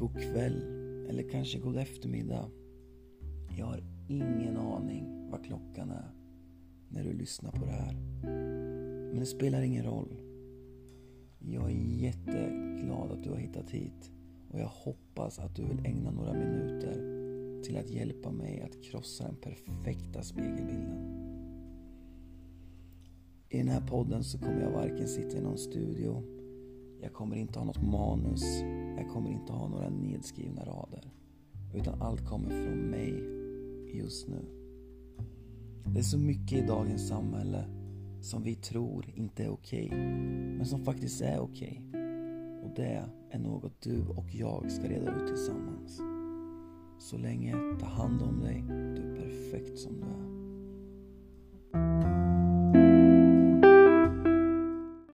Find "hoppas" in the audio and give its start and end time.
14.66-15.38